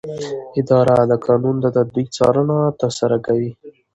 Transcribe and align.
اداره 0.59 0.95
د 1.11 1.13
قانون 1.25 1.55
د 1.61 1.65
تطبیق 1.77 2.07
څارنه 2.17 2.57
ترسره 2.81 3.17
کوي. 3.25 3.51